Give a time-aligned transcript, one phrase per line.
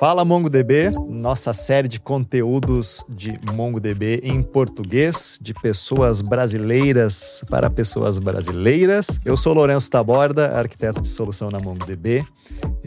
[0.00, 8.18] Fala MongoDB, nossa série de conteúdos de MongoDB em português, de pessoas brasileiras para pessoas
[8.18, 9.20] brasileiras.
[9.26, 12.24] Eu sou Lourenço Taborda, arquiteto de solução na MongoDB.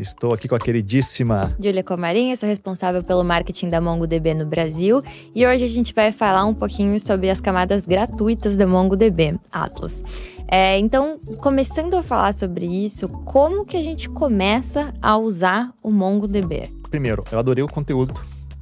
[0.03, 5.01] Estou aqui com a queridíssima Julia Comarinha, sou responsável pelo marketing da MongoDB no Brasil
[5.33, 10.03] e hoje a gente vai falar um pouquinho sobre as camadas gratuitas da MongoDB, Atlas.
[10.45, 15.89] É, então, começando a falar sobre isso, como que a gente começa a usar o
[15.89, 16.83] MongoDB?
[16.93, 18.13] primeiro, eu adorei o conteúdo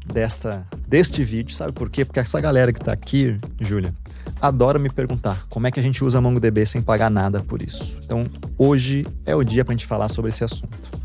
[0.06, 2.06] desta, deste vídeo, sabe por quê?
[2.06, 3.94] Porque essa galera que tá aqui, Júlia,
[4.40, 8.00] adora me perguntar como é que a gente usa MongoDB sem pagar nada por isso.
[8.06, 8.26] Então,
[8.58, 11.01] hoje é o dia para a gente falar sobre esse assunto.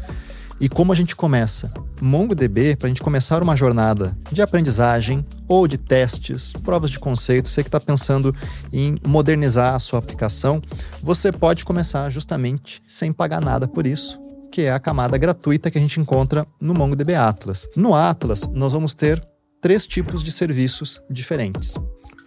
[0.59, 1.70] E como a gente começa?
[2.01, 7.48] MongoDB, para a gente começar uma jornada de aprendizagem ou de testes, provas de conceito,
[7.48, 8.34] você que está pensando
[8.73, 10.62] em modernizar a sua aplicação,
[11.02, 14.19] você pode começar justamente sem pagar nada por isso
[14.56, 17.68] que é a camada gratuita que a gente encontra no MongoDB Atlas.
[17.76, 19.23] No Atlas, nós vamos ter
[19.60, 21.74] três tipos de serviços diferentes: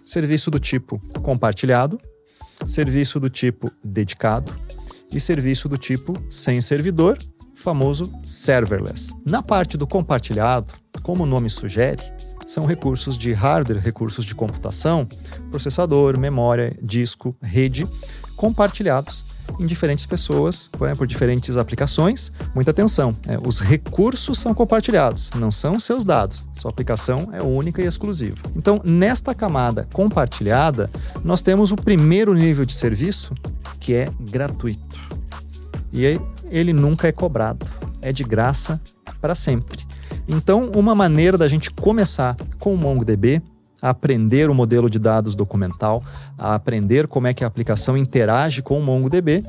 [0.05, 1.99] serviço do tipo compartilhado,
[2.67, 4.55] serviço do tipo dedicado
[5.11, 7.17] e serviço do tipo sem servidor,
[7.59, 9.13] famoso serverless.
[9.25, 12.01] Na parte do compartilhado, como o nome sugere,
[12.45, 15.07] são recursos de hardware, recursos de computação,
[15.51, 17.87] processador, memória, disco, rede,
[18.35, 19.23] compartilhados
[19.59, 22.31] em diferentes pessoas, né, por diferentes aplicações.
[22.55, 23.37] Muita atenção, né?
[23.45, 26.47] os recursos são compartilhados, não são seus dados.
[26.53, 28.37] Sua aplicação é única e exclusiva.
[28.55, 30.89] Então, nesta camada compartilhada,
[31.23, 33.33] nós temos o primeiro nível de serviço,
[33.79, 34.99] que é gratuito.
[35.91, 36.19] E
[36.49, 37.65] ele nunca é cobrado,
[38.01, 38.79] é de graça
[39.21, 39.85] para sempre.
[40.27, 43.41] Então, uma maneira da gente começar com o MongoDB
[43.81, 46.03] a aprender o modelo de dados documental,
[46.37, 49.43] a aprender como é que a aplicação interage com o MongoDB,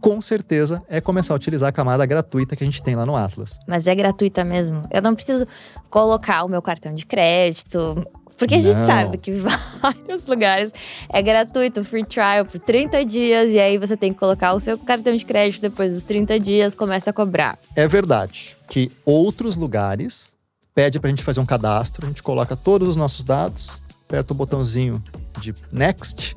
[0.00, 3.16] com certeza é começar a utilizar a camada gratuita que a gente tem lá no
[3.16, 3.58] Atlas.
[3.68, 4.82] Mas é gratuita mesmo?
[4.90, 5.46] Eu não preciso
[5.88, 8.04] colocar o meu cartão de crédito.
[8.42, 8.64] Porque a não.
[8.64, 9.30] gente sabe que
[9.80, 10.72] vários lugares
[11.08, 14.76] é gratuito, free trial por 30 dias, e aí você tem que colocar o seu
[14.76, 17.56] cartão de crédito depois dos 30 dias, começa a cobrar.
[17.76, 20.32] É verdade que outros lugares
[20.74, 24.32] pede para a gente fazer um cadastro, a gente coloca todos os nossos dados, aperta
[24.32, 25.00] o botãozinho
[25.38, 26.36] de Next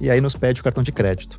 [0.00, 1.38] e aí nos pede o cartão de crédito.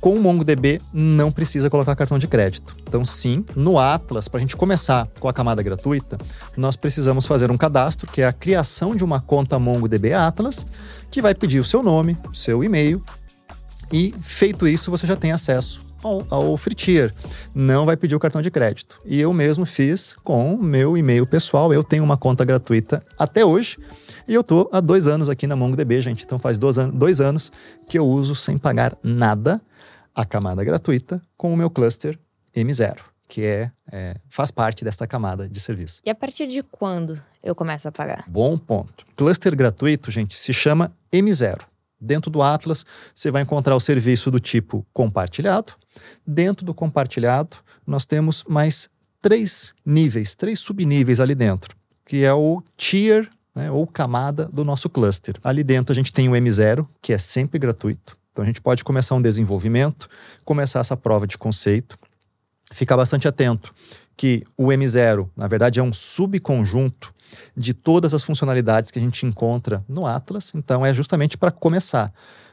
[0.00, 2.76] Com o MongoDB não precisa colocar cartão de crédito.
[2.86, 6.18] Então, sim, no Atlas, para a gente começar com a camada gratuita,
[6.56, 10.64] nós precisamos fazer um cadastro, que é a criação de uma conta MongoDB Atlas,
[11.10, 13.02] que vai pedir o seu nome, o seu e-mail,
[13.92, 17.14] e feito isso, você já tem acesso ao, ao free tier.
[17.54, 19.00] Não vai pedir o cartão de crédito.
[19.04, 21.72] E eu mesmo fiz com meu e-mail pessoal.
[21.72, 23.78] Eu tenho uma conta gratuita até hoje.
[24.26, 26.24] E eu tô há dois anos aqui na MongoDB, gente.
[26.24, 27.50] Então faz dois, an dois anos
[27.88, 29.60] que eu uso sem pagar nada
[30.20, 32.18] a camada gratuita com o meu cluster
[32.54, 32.98] M0,
[33.28, 36.02] que é, é, faz parte desta camada de serviço.
[36.04, 38.24] E a partir de quando eu começo a pagar?
[38.28, 39.06] Bom ponto.
[39.16, 41.60] Cluster gratuito, gente, se chama M0.
[42.00, 42.84] Dentro do Atlas,
[43.14, 45.74] você vai encontrar o serviço do tipo compartilhado,
[46.26, 47.56] Dentro do compartilhado,
[47.86, 48.88] nós temos mais
[49.20, 54.88] três níveis, três subníveis ali dentro, que é o tier né, ou camada do nosso
[54.88, 55.36] cluster.
[55.42, 58.17] Ali dentro a gente tem o M0, que é sempre gratuito.
[58.38, 60.08] Então a gente pode começar um desenvolvimento,
[60.44, 61.98] começar essa prova de conceito,
[62.72, 63.74] ficar bastante atento
[64.16, 67.12] que o M0, na verdade, é um subconjunto
[67.56, 70.52] de todas as funcionalidades que a gente encontra no Atlas.
[70.54, 72.12] Então é justamente para começar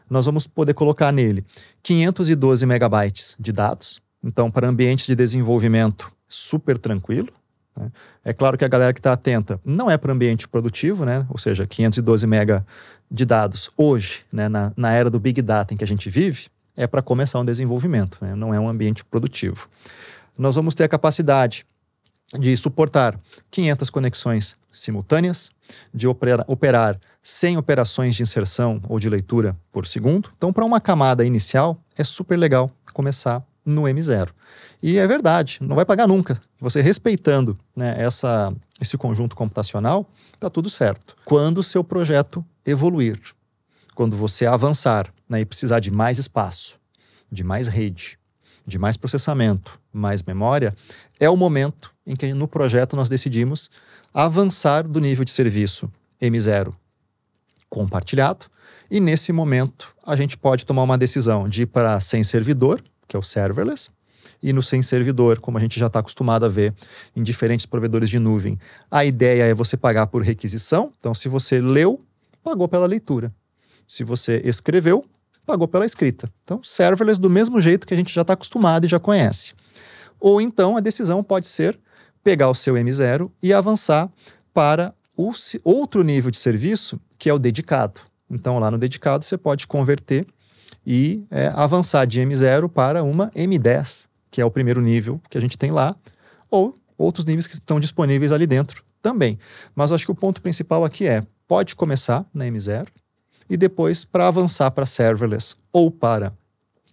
[0.10, 1.46] nós vamos poder colocar nele
[1.84, 4.02] 512 megabytes de dados.
[4.24, 7.30] Então, para ambientes de desenvolvimento, super tranquilo.
[7.78, 7.92] Né?
[8.24, 11.26] É claro que a galera que está atenta não é para ambiente produtivo, né?
[11.30, 12.66] ou seja, 512 mega
[13.10, 14.48] de dados hoje, né?
[14.50, 17.46] na, na era do Big Data em que a gente vive, é para começar um
[17.46, 18.36] desenvolvimento, né?
[18.36, 19.68] não é um ambiente produtivo.
[20.38, 21.66] Nós vamos ter a capacidade
[22.38, 23.20] de suportar
[23.52, 25.52] 500 conexões simultâneas,
[25.94, 30.32] de operar, operar 100 operações de inserção ou de leitura por segundo.
[30.38, 34.30] Então, para uma camada inicial, é super legal começar no M0.
[34.82, 36.40] E é verdade, não vai pagar nunca.
[36.60, 41.16] Você respeitando né, essa, esse conjunto computacional, está tudo certo.
[41.26, 43.20] Quando o seu projeto evoluir,
[43.96, 46.78] quando você avançar né, e precisar de mais espaço,
[47.32, 48.20] de mais rede,
[48.66, 50.76] de mais processamento, mais memória,
[51.20, 53.72] é o momento em que no projeto nós decidimos
[54.14, 55.92] avançar do nível de serviço
[56.22, 56.74] M0
[57.70, 58.46] compartilhado,
[58.90, 63.16] e nesse momento a gente pode tomar uma decisão de ir para sem servidor, que
[63.16, 63.90] é o serverless,
[64.42, 66.74] e no sem servidor, como a gente já está acostumado a ver
[67.16, 68.60] em diferentes provedores de nuvem,
[68.90, 70.92] a ideia é você pagar por requisição.
[71.00, 72.02] Então, se você leu,
[72.44, 73.34] pagou pela leitura.
[73.88, 75.06] Se você escreveu,
[75.46, 76.32] pagou pela escrita.
[76.44, 79.54] Então, serverless do mesmo jeito que a gente já está acostumado e já conhece.
[80.20, 81.80] Ou então a decisão pode ser
[82.24, 84.12] pegar o seu M0 e avançar
[84.54, 85.32] para o
[85.64, 88.02] outro nível de serviço, que é o dedicado.
[88.30, 90.26] Então, lá no dedicado, você pode converter
[90.86, 95.42] e é, avançar de M0 para uma M10, que é o primeiro nível que a
[95.42, 95.96] gente tem lá,
[96.50, 99.40] ou outros níveis que estão disponíveis ali dentro também.
[99.74, 102.88] Mas acho que o ponto principal aqui é: pode começar na M0
[103.50, 106.34] e depois, para avançar para serverless ou para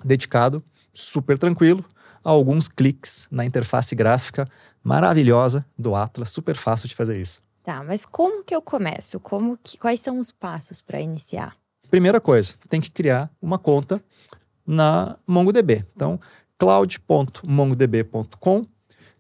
[0.05, 0.63] dedicado,
[0.93, 1.85] super tranquilo,
[2.23, 4.49] alguns cliques na interface gráfica
[4.83, 7.41] maravilhosa do Atlas, super fácil de fazer isso.
[7.63, 9.21] Tá, mas como que eu começo?
[9.21, 11.55] Como que, quais são os passos para iniciar?
[11.93, 14.03] Primeira coisa, tem que criar uma conta
[14.67, 15.85] na MongoDB.
[15.95, 16.19] Então,
[16.57, 18.67] cloud.mongodb.com,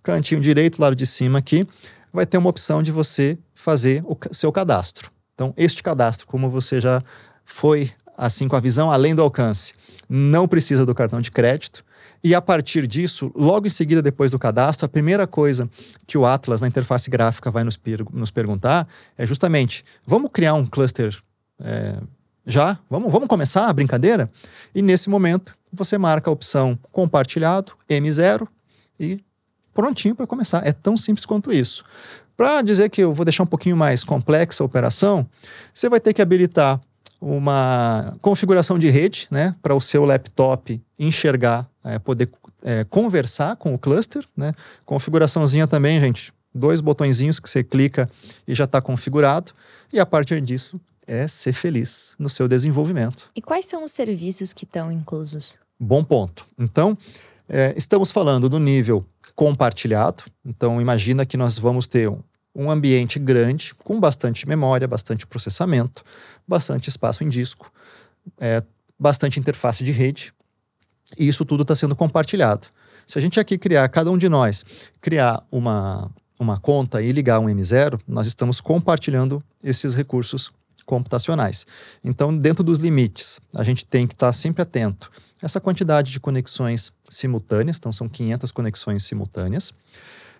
[0.03, 1.69] cantinho direito, lado de cima aqui,
[2.11, 5.11] vai ter uma opção de você fazer o seu cadastro.
[5.35, 7.03] Então, este cadastro, como você já
[7.45, 9.75] foi assim com a visão além do alcance,
[10.09, 11.85] não precisa do cartão de crédito.
[12.25, 15.69] E a partir disso, logo em seguida, depois do cadastro, a primeira coisa
[16.07, 20.55] que o Atlas, na interface gráfica, vai nos, per nos perguntar é justamente: vamos criar
[20.55, 21.23] um cluster
[21.61, 22.01] é,
[22.47, 22.79] já?
[22.89, 24.31] Vamos, vamos começar a brincadeira?
[24.75, 28.47] E nesse momento, você marca a opção compartilhado, M0,
[28.99, 29.21] e
[29.73, 30.67] prontinho para começar.
[30.67, 31.85] É tão simples quanto isso.
[32.37, 35.27] Para dizer que eu vou deixar um pouquinho mais complexa a operação,
[35.73, 36.81] você vai ter que habilitar
[37.21, 42.29] uma configuração de rede, né, para o seu laptop enxergar, é, poder
[42.65, 44.53] é, conversar com o cluster, né?
[44.85, 48.09] Configuraçãozinha também, gente, dois botõezinhos que você clica
[48.47, 49.53] e já está configurado.
[49.93, 53.31] E a partir disso é ser feliz no seu desenvolvimento.
[53.35, 55.59] E quais são os serviços que estão inclusos?
[55.79, 56.47] Bom ponto.
[56.59, 56.97] Então,
[57.49, 59.05] é, estamos falando do nível
[59.35, 60.25] compartilhado.
[60.45, 62.21] Então, imagina que nós vamos ter um,
[62.55, 66.05] um ambiente grande, com bastante memória, bastante processamento,
[66.47, 67.73] bastante espaço em disco,
[68.39, 68.63] é,
[68.99, 70.33] bastante interface de rede,
[71.19, 72.69] e isso tudo está sendo compartilhado.
[73.07, 74.65] Se a gente aqui criar, cada um de nós,
[75.01, 80.53] criar uma, uma conta e ligar um M0, nós estamos compartilhando esses recursos
[80.85, 81.67] computacionais.
[82.03, 85.11] Então, dentro dos limites, a gente tem que estar sempre atento.
[85.41, 89.73] Essa quantidade de conexões simultâneas, então são 500 conexões simultâneas.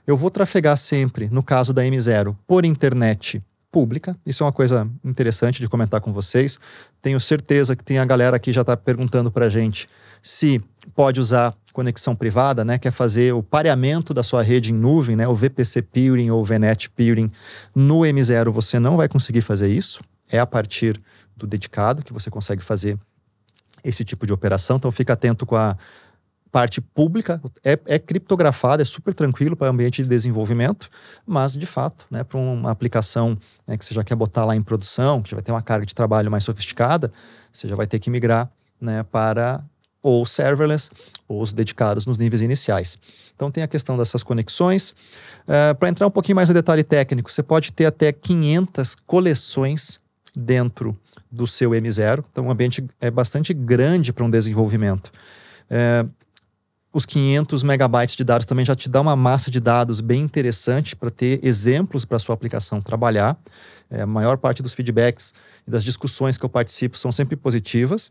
[0.07, 4.17] Eu vou trafegar sempre, no caso da M0, por internet pública.
[4.25, 6.61] Isso é uma coisa interessante de comentar com vocês.
[7.01, 9.89] Tenho certeza que tem a galera que já está perguntando para a gente
[10.23, 10.63] se
[10.95, 12.79] pode usar conexão privada, né?
[12.79, 15.27] Quer fazer o pareamento da sua rede em nuvem, né?
[15.27, 17.33] O VPC peering ou VNet peering
[17.75, 20.03] no M0 você não vai conseguir fazer isso.
[20.33, 21.01] É a partir
[21.37, 22.99] do dedicado que você consegue fazer
[23.85, 24.77] esse tipo de operação.
[24.77, 25.77] Então fica atento com a
[26.51, 30.91] parte pública, é, é criptografada, é super tranquilo para ambiente de desenvolvimento,
[31.27, 34.63] mas de fato, né, para uma aplicação né, que você já quer botar lá em
[34.63, 37.11] produção, que já vai ter uma carga de trabalho mais sofisticada,
[37.51, 39.65] você já vai ter que migrar né, para
[40.03, 40.91] ou serverless
[41.27, 42.99] ou os dedicados nos níveis iniciais.
[43.35, 44.91] Então tem a questão dessas conexões.
[44.91, 50.02] Uh, para entrar um pouquinho mais no detalhe técnico, você pode ter até 500 coleções
[50.37, 50.97] dentro
[51.31, 52.25] do seu M0.
[52.31, 55.13] Então o ambiente é bastante grande para um desenvolvimento.
[55.71, 56.11] Uh,
[56.93, 60.95] os 500 megabytes de dados também já te dá uma massa de dados bem interessante
[60.95, 63.39] para ter exemplos para sua aplicação trabalhar.
[63.91, 65.33] É, a maior parte dos feedbacks
[65.67, 68.11] e das discussões que eu participo são sempre positivas.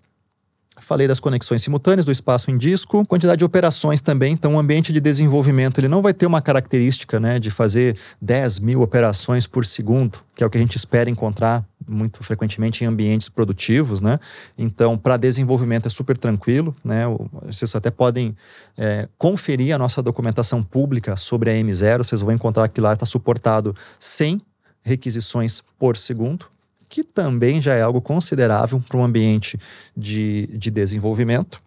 [0.80, 4.34] Falei das conexões simultâneas, do espaço em disco, quantidade de operações também.
[4.34, 8.60] Então, o ambiente de desenvolvimento ele não vai ter uma característica né, de fazer 10
[8.60, 12.88] mil operações por segundo, que é o que a gente espera encontrar muito frequentemente em
[12.88, 14.02] ambientes produtivos.
[14.02, 14.20] Né?
[14.58, 16.76] Então, para desenvolvimento é super tranquilo.
[16.84, 17.04] Né?
[17.46, 18.36] Vocês até podem
[18.78, 22.00] é, conferir a nossa documentação pública sobre a M0.
[22.00, 24.42] Vocês vão encontrar que lá está suportado 100
[24.84, 26.46] requisições por segundo
[26.92, 29.58] que também já é algo considerável para um ambiente
[29.96, 31.64] de, de desenvolvimento.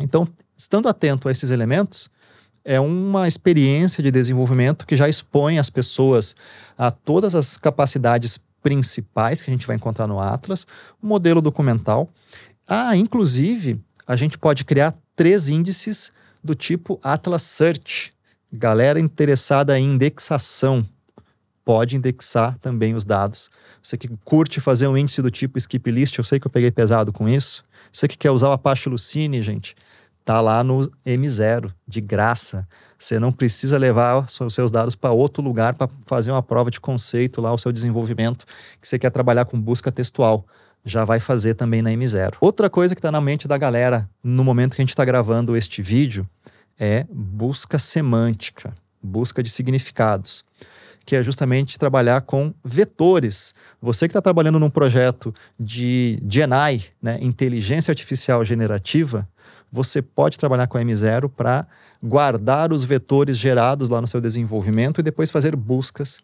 [0.00, 0.26] Então,
[0.56, 2.10] estando atento a esses elementos,
[2.64, 6.34] é uma experiência de desenvolvimento que já expõe as pessoas
[6.76, 8.38] a todas as capacidades
[8.68, 10.66] principais que a gente vai encontrar no Atlas,
[11.02, 12.10] o modelo documental.
[12.66, 16.12] Ah, inclusive, a gente pode criar três índices
[16.44, 18.12] do tipo Atlas Search.
[18.52, 20.86] Galera interessada em indexação
[21.64, 23.50] pode indexar também os dados.
[23.82, 26.70] Você que curte fazer um índice do tipo skip list, eu sei que eu peguei
[26.70, 27.64] pesado com isso.
[27.90, 29.74] Você que quer usar o Apache Lucene, gente,
[30.28, 32.68] tá lá no M0, de graça.
[32.98, 36.78] Você não precisa levar os seus dados para outro lugar para fazer uma prova de
[36.78, 38.44] conceito lá, o seu desenvolvimento,
[38.78, 40.46] que você quer trabalhar com busca textual.
[40.84, 42.34] Já vai fazer também na M0.
[42.42, 45.56] Outra coisa que está na mente da galera no momento que a gente está gravando
[45.56, 46.28] este vídeo
[46.78, 50.44] é busca semântica, busca de significados
[51.06, 53.54] que é justamente trabalhar com vetores.
[53.80, 59.26] Você que está trabalhando num projeto de GenAI, né, inteligência artificial generativa,
[59.70, 61.66] você pode trabalhar com a M0 para
[62.02, 66.20] guardar os vetores gerados lá no seu desenvolvimento e depois fazer buscas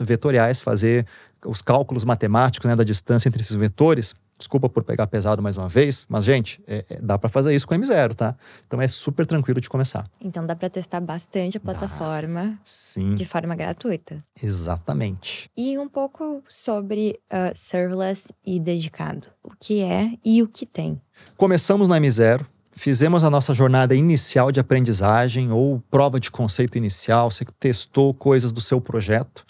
[0.00, 1.06] vetoriais, fazer
[1.44, 5.68] os cálculos matemáticos né, da distância entre esses vetores Desculpa por pegar pesado mais uma
[5.68, 8.36] vez, mas, gente, é, é, dá para fazer isso com M0, tá?
[8.64, 10.08] Então é super tranquilo de começar.
[10.20, 12.58] Então dá para testar bastante a plataforma dá.
[12.62, 13.16] Sim.
[13.16, 14.20] de forma gratuita.
[14.40, 15.50] Exatamente.
[15.56, 19.26] E um pouco sobre uh, serverless e dedicado.
[19.42, 21.02] O que é e o que tem?
[21.36, 22.46] Começamos na M0,
[22.78, 28.52] fizemos a nossa jornada inicial de aprendizagem ou prova de conceito inicial, você testou coisas
[28.52, 29.44] do seu projeto.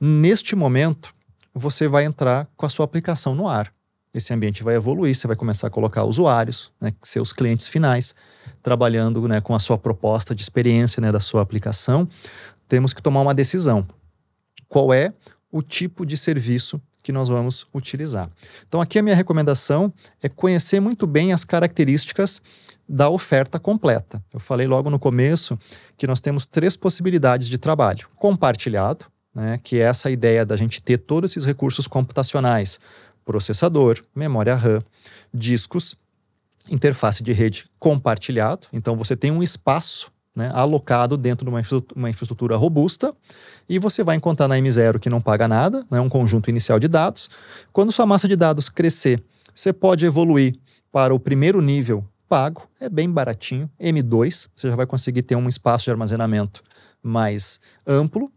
[0.00, 1.14] Neste momento,
[1.54, 3.72] você vai entrar com a sua aplicação no ar
[4.14, 8.14] esse ambiente vai evoluir, você vai começar a colocar usuários, né, seus clientes finais,
[8.62, 12.06] trabalhando né, com a sua proposta de experiência né, da sua aplicação.
[12.68, 13.86] Temos que tomar uma decisão.
[14.68, 15.12] Qual é
[15.50, 18.30] o tipo de serviço que nós vamos utilizar?
[18.66, 19.92] Então, aqui a minha recomendação
[20.22, 22.40] é conhecer muito bem as características
[22.88, 24.22] da oferta completa.
[24.32, 25.58] Eu falei logo no começo
[25.96, 30.80] que nós temos três possibilidades de trabalho: compartilhado, né, que é essa ideia da gente
[30.82, 32.78] ter todos esses recursos computacionais
[33.24, 34.82] processador, memória RAM,
[35.32, 35.96] discos,
[36.70, 38.66] interface de rede compartilhado.
[38.72, 43.14] Então você tem um espaço né, alocado dentro de uma infraestrutura, uma infraestrutura, robusta
[43.68, 46.88] e você vai encontrar na M0 que não paga nada, né, um conjunto inicial de
[46.88, 47.28] dados.
[47.72, 49.22] Quando sua massa de dados crescer,
[49.54, 50.54] você pode evoluir
[50.90, 55.48] para o primeiro nível pago, é bem baratinho, M2, você já vai conseguir ter um
[55.48, 56.62] espaço de armazenamento
[57.02, 58.32] mais amplo.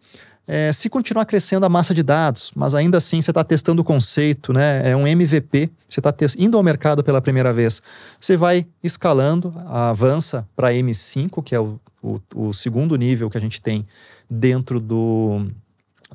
[0.47, 3.85] É, se continuar crescendo a massa de dados, mas ainda assim você está testando o
[3.85, 4.91] conceito, né?
[4.91, 7.81] é um MVP, você está indo ao mercado pela primeira vez,
[8.19, 13.41] você vai escalando, avança para M5, que é o, o, o, segundo nível que a
[13.41, 13.87] gente tem
[14.29, 15.47] dentro do,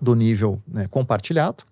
[0.01, 1.65] do nível né, compartilhado.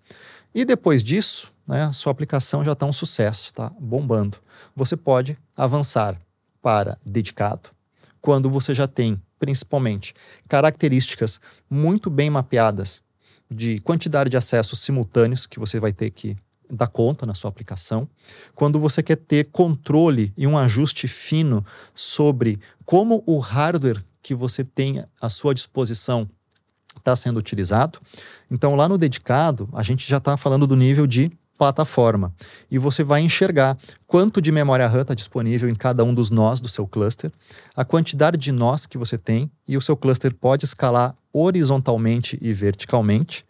[0.53, 4.37] E depois disso, né, sua aplicação já está um sucesso, está bombando.
[4.75, 6.19] Você pode avançar
[6.61, 7.69] para dedicado,
[8.19, 10.13] quando você já tem principalmente,
[10.47, 13.01] características muito bem mapeadas
[13.49, 16.37] de quantidade de acessos simultâneos que você vai ter que
[16.69, 18.07] dar conta na sua aplicação.
[18.53, 21.65] Quando você quer ter controle e um ajuste fino
[21.95, 26.29] sobre como o hardware que você tem à sua disposição
[26.97, 27.99] está sendo utilizado.
[28.51, 32.33] Então, lá no dedicado, a gente já está falando do nível de plataforma.
[32.71, 36.61] E você vai enxergar quanto de memória RAM está disponível em cada um dos nós
[36.61, 37.29] do seu cluster,
[37.75, 42.53] a quantidade de nós que você tem, e o seu cluster pode escalar horizontalmente e
[42.53, 43.45] verticalmente.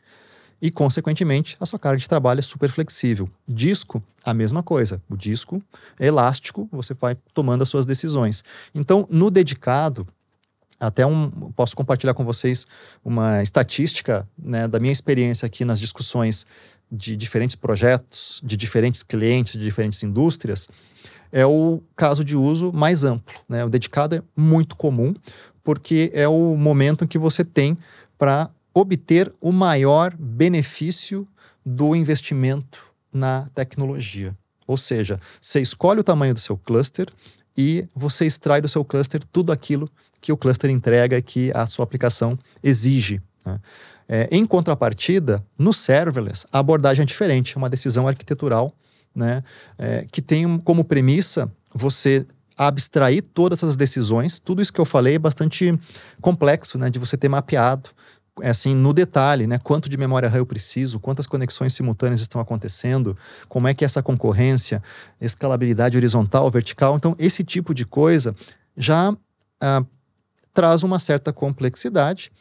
[0.59, 3.29] E, consequentemente, a sua carga de trabalho é super flexível.
[3.47, 5.01] Disco, a mesma coisa.
[5.07, 5.63] O disco
[5.97, 8.43] é elástico, você vai tomando as suas decisões.
[8.75, 10.05] Então, no dedicado,
[10.79, 12.65] até um, posso compartilhar com vocês
[13.03, 16.45] uma estatística né, da minha experiência aqui nas discussões
[16.91, 20.67] de diferentes projetos, de diferentes clientes, de diferentes indústrias,
[21.31, 23.35] é o caso de uso mais amplo.
[23.47, 23.63] Né?
[23.63, 25.13] O dedicado é muito comum,
[25.63, 27.77] porque é o momento em que você tem
[28.17, 31.27] para obter o maior benefício
[31.65, 34.35] do investimento na tecnologia.
[34.65, 37.07] Ou seja, você escolhe o tamanho do seu cluster
[37.59, 41.83] e você extrai do seu cluster tudo aquilo que o cluster entrega que a sua
[41.83, 43.21] aplicação exige.
[43.45, 43.59] Né?
[44.07, 48.73] É, em contrapartida, no serverless, a abordagem é diferente, é uma decisão arquitetural
[49.13, 49.43] né,
[49.77, 52.25] é, que tem como premissa você
[52.57, 54.39] abstrair todas essas decisões.
[54.39, 55.77] Tudo isso que eu falei é bastante
[56.21, 57.89] complexo, né, de você ter mapeado
[58.43, 59.57] assim, no detalhe, né?
[59.57, 63.17] Quanto de memória RAM eu preciso, quantas conexões simultâneas estão acontecendo,
[63.47, 64.81] como é que é essa concorrência,
[65.19, 66.95] escalabilidade horizontal, vertical.
[66.95, 68.35] Então, esse tipo de coisa
[68.75, 69.15] já
[69.61, 69.83] ah,
[70.53, 72.31] traz uma certa complexidade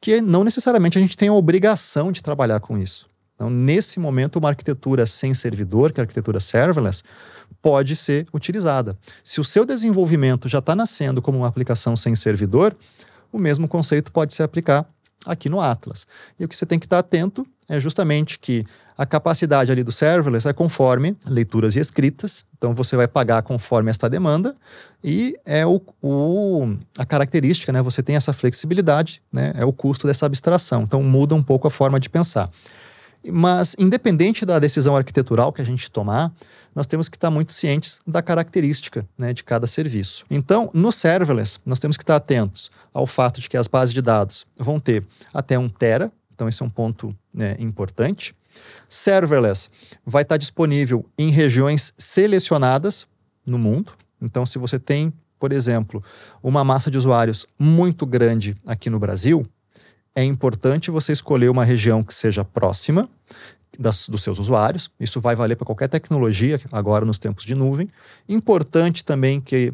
[0.00, 3.08] que não necessariamente a gente tem a obrigação de trabalhar com isso.
[3.34, 7.04] Então, nesse momento, uma arquitetura sem servidor, que é a arquitetura serverless,
[7.62, 8.98] pode ser utilizada.
[9.22, 12.76] Se o seu desenvolvimento já está nascendo como uma aplicação sem servidor,
[13.32, 14.88] o mesmo conceito pode se aplicar
[15.26, 16.06] aqui no Atlas.
[16.38, 18.64] E o que você tem que estar atento é justamente que
[18.96, 23.90] a capacidade ali do serverless é conforme leituras e escritas, então você vai pagar conforme
[23.90, 24.56] esta demanda
[25.04, 27.82] e é o, o, a característica, né?
[27.82, 29.52] Você tem essa flexibilidade, né?
[29.54, 30.82] É o custo dessa abstração.
[30.82, 32.50] Então muda um pouco a forma de pensar.
[33.26, 36.32] Mas, independente da decisão arquitetural que a gente tomar,
[36.74, 40.24] nós temos que estar muito cientes da característica né, de cada serviço.
[40.30, 44.00] Então, no serverless, nós temos que estar atentos ao fato de que as bases de
[44.00, 48.34] dados vão ter até um tera, então esse é um ponto né, importante.
[48.88, 49.68] Serverless
[50.06, 53.06] vai estar disponível em regiões selecionadas
[53.44, 53.92] no mundo.
[54.20, 56.02] Então, se você tem, por exemplo,
[56.42, 59.46] uma massa de usuários muito grande aqui no Brasil,
[60.18, 63.08] é importante você escolher uma região que seja próxima
[63.78, 64.90] das, dos seus usuários.
[64.98, 67.88] Isso vai valer para qualquer tecnologia, agora nos tempos de nuvem.
[68.28, 69.72] Importante também que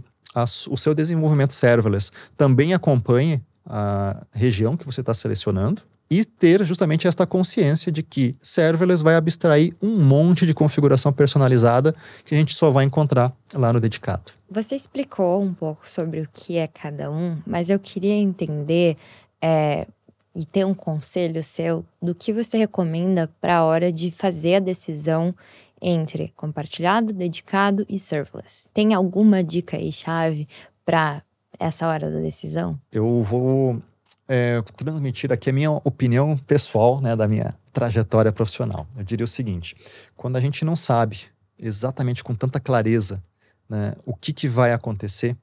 [0.69, 7.09] o seu desenvolvimento serverless também acompanhe a região que você está selecionando e ter justamente
[7.09, 12.55] esta consciência de que serverless vai abstrair um monte de configuração personalizada que a gente
[12.55, 14.33] só vai encontrar lá no dedicado.
[14.51, 18.97] Você explicou um pouco sobre o que é cada um, mas eu queria entender
[19.43, 19.87] é,
[20.35, 24.61] e ter um conselho seu do que você recomenda para a hora de fazer a
[24.61, 25.35] decisão
[25.81, 28.69] entre compartilhado, dedicado e serverless.
[28.73, 30.49] Tem alguma dica aí chave
[30.85, 31.23] para
[31.59, 32.79] essa hora da decisão?
[32.91, 33.81] Eu vou
[34.27, 38.87] é, transmitir aqui a minha opinião pessoal, né, da minha trajetória profissional.
[38.97, 39.77] Eu diria o seguinte:
[40.17, 41.23] quando a gente não sabe
[41.59, 43.23] exatamente com tanta clareza
[43.69, 45.37] né, o que, que vai acontecer,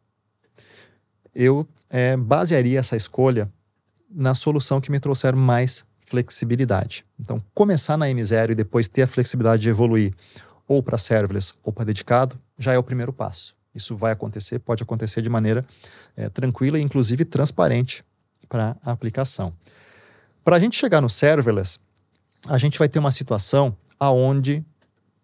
[1.33, 3.49] eu é, basearia essa escolha
[4.13, 7.05] na solução que me trouxer mais flexibilidade.
[7.19, 10.13] Então, começar na M0 e depois ter a flexibilidade de evoluir
[10.67, 13.55] ou para serverless ou para dedicado já é o primeiro passo.
[13.73, 15.65] Isso vai acontecer, pode acontecer de maneira
[16.15, 18.03] é, tranquila e inclusive transparente
[18.49, 19.53] para a aplicação.
[20.43, 21.79] Para a gente chegar no serverless,
[22.47, 24.65] a gente vai ter uma situação aonde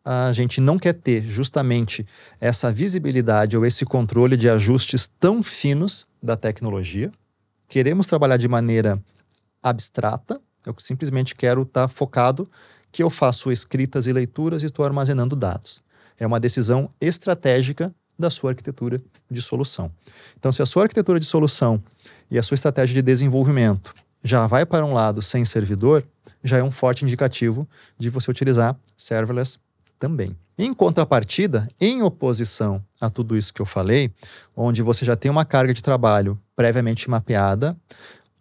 [0.05, 2.07] a gente não quer ter justamente
[2.39, 7.11] essa visibilidade ou esse controle de ajustes tão finos da tecnologia.
[7.67, 9.01] Queremos trabalhar de maneira
[9.61, 12.49] abstrata, eu simplesmente quero estar tá focado
[12.91, 15.81] que eu faço escritas e leituras e estou armazenando dados.
[16.17, 19.91] É uma decisão estratégica da sua arquitetura de solução.
[20.37, 21.83] Então, se a sua arquitetura de solução
[22.31, 23.93] e a sua estratégia de desenvolvimento
[24.23, 26.03] já vai para um lado sem servidor,
[26.43, 29.59] já é um forte indicativo de você utilizar serverless
[29.99, 30.35] também.
[30.57, 34.11] Em contrapartida, em oposição a tudo isso que eu falei,
[34.55, 37.77] onde você já tem uma carga de trabalho previamente mapeada,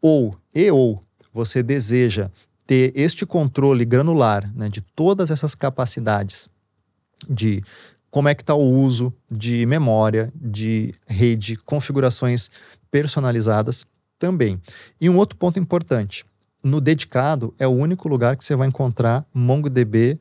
[0.01, 2.31] ou e ou você deseja
[2.67, 6.49] ter este controle granular né, de todas essas capacidades
[7.29, 7.63] de
[8.11, 12.51] como é que está o uso de memória, de rede, configurações
[12.91, 13.85] personalizadas
[14.19, 14.59] também.
[14.99, 16.25] E um outro ponto importante,
[16.63, 20.19] no dedicado é o único lugar que você vai encontrar MongoDB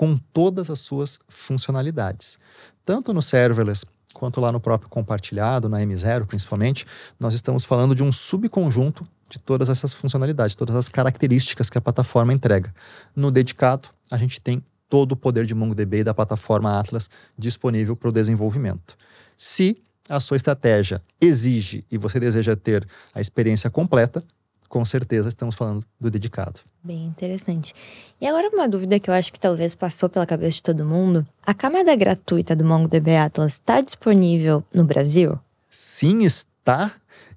[0.00, 2.38] com todas as suas funcionalidades.
[2.86, 3.84] Tanto no serverless
[4.14, 6.86] quanto lá no próprio compartilhado, na M0 principalmente,
[7.18, 11.82] nós estamos falando de um subconjunto de todas essas funcionalidades, todas as características que a
[11.82, 12.74] plataforma entrega.
[13.14, 17.94] No dedicado, a gente tem todo o poder de MongoDB e da plataforma Atlas disponível
[17.94, 18.96] para o desenvolvimento.
[19.36, 24.24] Se a sua estratégia exige e você deseja ter a experiência completa,
[24.70, 26.60] com certeza estamos falando do dedicado.
[26.82, 27.74] Bem interessante.
[28.20, 31.26] E agora uma dúvida que eu acho que talvez passou pela cabeça de todo mundo.
[31.44, 35.38] A camada gratuita do MongoDB Atlas está disponível no Brasil?
[35.68, 36.92] Sim, está.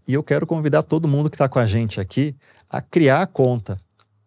[0.07, 2.35] E eu quero convidar todo mundo que está com a gente aqui
[2.69, 3.79] a criar a conta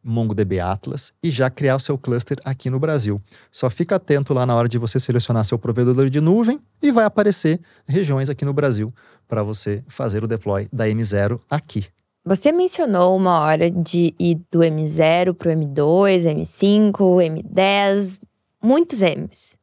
[0.02, 3.22] MongoDB Atlas e já criar o seu cluster aqui no Brasil.
[3.52, 7.04] Só fica atento lá na hora de você selecionar seu provedor de nuvem e vai
[7.04, 8.92] aparecer regiões aqui no Brasil
[9.28, 11.86] para você fazer o deploy da M0 aqui.
[12.28, 18.18] Você mencionou uma hora de ir do M0 para o M2, M5, M10,
[18.60, 19.56] muitos M's.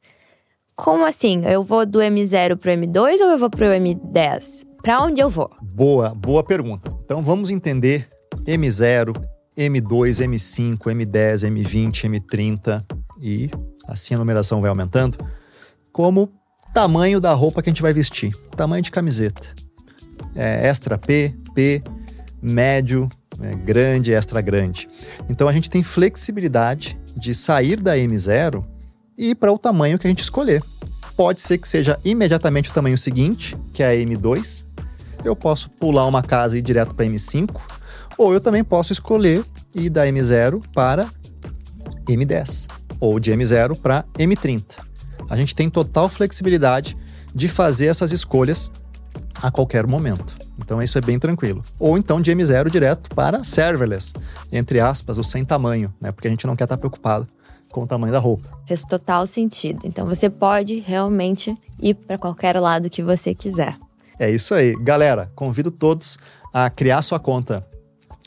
[0.73, 1.43] Como assim?
[1.43, 4.65] Eu vou do M0 para o M2 ou eu vou para o M10?
[4.82, 5.52] Para onde eu vou?
[5.62, 6.89] Boa, boa pergunta.
[7.04, 8.08] Então vamos entender
[8.45, 9.13] M0,
[9.58, 12.82] M2, M5, M10, M20, M30
[13.19, 13.52] e
[13.89, 15.17] assim a numeração vai aumentando,
[15.91, 16.32] como
[16.73, 19.54] tamanho da roupa que a gente vai vestir, tamanho de camiseta.
[20.34, 21.84] É extra P, P,
[22.43, 23.10] médio,
[23.41, 24.89] é, grande, extra grande.
[25.29, 28.63] Então a gente tem flexibilidade de sair da M0
[29.17, 30.62] e ir para o tamanho que a gente escolher.
[31.15, 34.65] Pode ser que seja imediatamente o tamanho seguinte, que é a M2,
[35.23, 37.62] eu posso pular uma casa e ir direto para M5,
[38.17, 41.08] ou eu também posso escolher ir da M0 para
[42.08, 42.67] M10,
[42.99, 44.63] ou de M0 para M30.
[45.29, 46.97] A gente tem total flexibilidade
[47.34, 48.69] de fazer essas escolhas
[49.41, 50.42] a qualquer momento.
[50.58, 51.62] Então isso é bem tranquilo.
[51.80, 54.13] Ou então de M0 direto para serverless,
[54.52, 56.12] entre aspas, o sem tamanho, né?
[56.12, 57.28] Porque a gente não quer estar preocupado
[57.72, 58.48] com o tamanho da roupa.
[58.66, 59.82] Fez total sentido.
[59.84, 63.76] Então você pode realmente ir para qualquer lado que você quiser.
[64.20, 64.76] É isso aí.
[64.76, 66.18] Galera, convido todos
[66.54, 67.66] a criar sua conta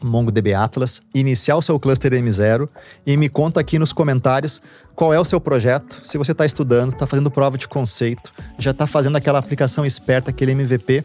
[0.02, 2.68] MongoDB Atlas, iniciar o seu cluster M0
[3.06, 4.60] e me conta aqui nos comentários
[4.94, 8.70] qual é o seu projeto, se você está estudando, está fazendo prova de conceito, já
[8.70, 11.04] está fazendo aquela aplicação esperta, aquele MVP.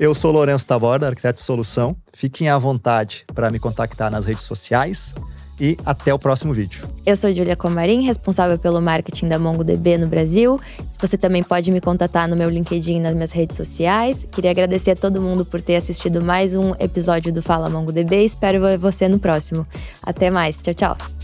[0.00, 1.94] Eu sou Lourenço Taborda, arquiteto de solução.
[2.10, 5.14] Fiquem à vontade para me contactar nas redes sociais
[5.60, 6.88] e até o próximo vídeo.
[7.04, 10.58] Eu sou Julia Comarim, responsável pelo marketing da MongoDB no Brasil.
[10.98, 14.26] Você também pode me contatar no meu LinkedIn nas minhas redes sociais.
[14.32, 18.24] Queria agradecer a todo mundo por ter assistido mais um episódio do Fala MongoDB.
[18.24, 19.66] Espero ver você no próximo.
[20.02, 20.62] Até mais.
[20.62, 21.19] Tchau, tchau.